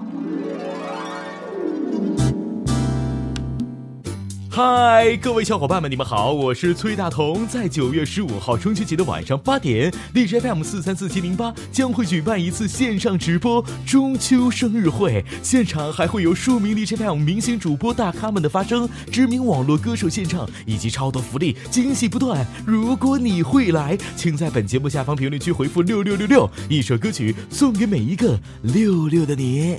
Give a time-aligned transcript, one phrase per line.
[0.00, 0.49] Thank you.
[4.62, 7.46] 嗨，各位小伙伴们，你们好，我是崔大同。
[7.48, 22.46] 在九月十五号中秋节的晚上八点，荔枝 FM 四三四七零八将会举办一次线上直播中秋生日会，现场还会有数名荔枝 FM 明星主播大咖们的发声，知名网络歌手献唱，以及超多福利，惊喜不断。
[22.66, 29.78] 如果你会来，请在本节目下方评论区回复六六六六，一首歌曲送给每一个六六的你。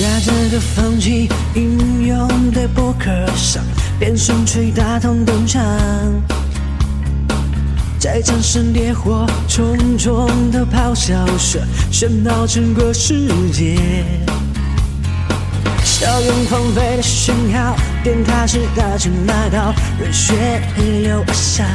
[0.00, 3.62] 在这个风起云涌的博客上，
[3.98, 5.62] 变声吹大同登场，
[7.98, 11.60] 在战胜烈火重重的咆哮声，
[11.92, 13.76] 喧闹整个世界。
[15.84, 20.32] 硝烟狂飞的讯号，电台时代正来到，热血
[20.78, 21.66] 逆流而上。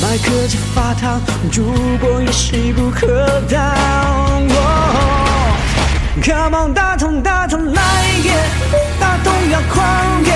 [0.00, 1.64] 麦克在发烫，主
[1.98, 4.57] 播也势不可挡。
[6.20, 7.82] Come on，大同大同来
[8.22, 8.32] 也，
[9.00, 10.32] 大同要狂野，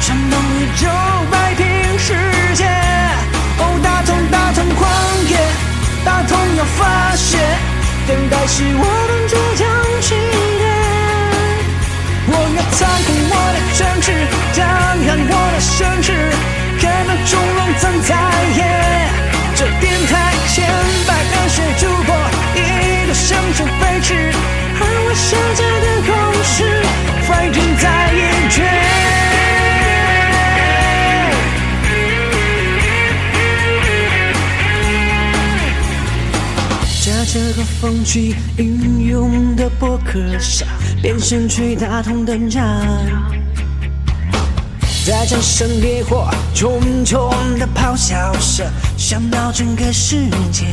[0.00, 0.86] 闯动宇宙，
[1.30, 2.14] 摆平世
[2.54, 2.64] 界。
[3.58, 4.88] 哦，大同大同狂
[5.28, 5.36] 野，
[6.04, 7.38] 大同要发泄，
[8.06, 9.66] 等待是我们倔强
[10.02, 10.14] 起
[25.26, 26.82] 现在的攻势
[27.26, 28.16] ，fighting 在一
[28.50, 28.62] 绝。
[37.06, 40.68] 在这个风起云涌的博客上，
[41.00, 42.62] 变身去大同登场，
[45.06, 48.66] 在战胜烈火重重的咆哮声，
[48.98, 50.66] 响到整个世界。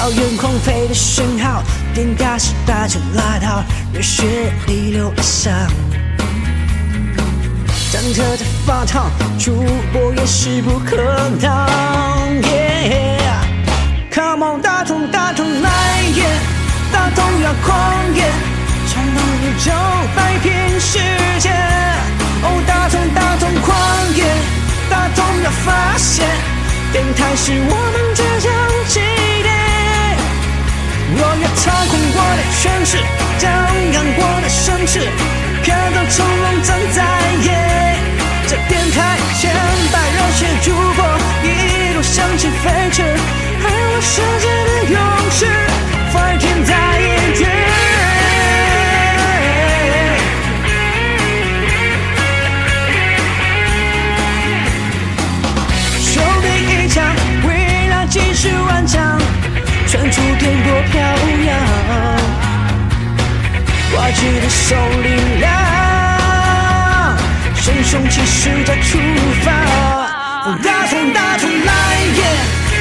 [0.00, 1.62] 硝烟狂飞的讯号，
[1.92, 3.62] 电台时代就来到，
[3.92, 4.24] 热血
[4.66, 5.52] 逆流而上。
[7.92, 9.62] 战车在发烫，主
[9.92, 10.96] 播也势不可
[11.38, 11.68] 挡。
[14.10, 15.70] Come on，大同大同来
[16.16, 16.24] 也，
[16.90, 18.24] 大同要狂野，
[18.88, 19.70] 闯荡宇宙，
[20.16, 20.98] 摆平世
[21.40, 21.50] 界。
[22.42, 23.76] 哦，大同大同狂
[24.16, 24.24] 野，
[24.88, 26.26] 大同要发现，
[26.90, 28.59] 电台是我们倔强。
[31.56, 32.96] 操控我的权势，
[33.38, 33.50] 张
[33.92, 35.00] 扬我的声势，
[35.64, 36.98] 看到成龙站在
[37.44, 37.48] 夜。
[38.46, 39.50] 这电台千
[39.92, 41.04] 百热血主播，
[41.42, 44.69] 一路向前飞驰，而我世界。
[64.12, 65.48] 积蓄的手力量
[67.54, 68.98] 熊熊气势再出
[69.44, 69.52] 发
[70.64, 71.72] 大冲大冲来
[72.16, 72.22] 也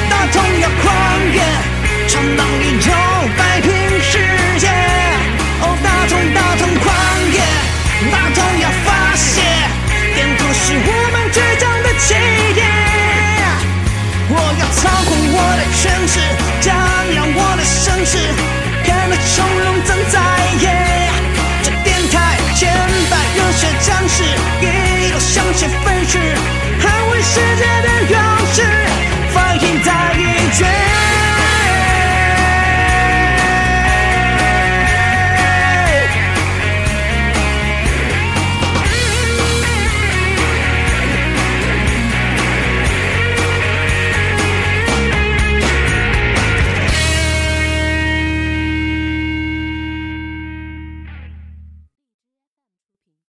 [0.09, 0.87] 大冲要狂
[1.31, 1.39] 野
[2.07, 2.89] 闯荡宇宙
[3.37, 3.69] 摆平
[4.01, 4.17] 世
[4.57, 4.67] 界
[5.61, 6.87] 哦大冲大冲狂
[7.31, 7.39] 野
[8.11, 9.41] 大冲要发泄
[10.17, 12.15] 沿途是我们倔强的起
[12.55, 12.65] 点
[14.29, 16.19] 我要操控我的权势
[16.59, 16.73] 张
[17.13, 18.17] 扬我的声势
[18.83, 20.28] 看这从容战
[25.61, 25.88] your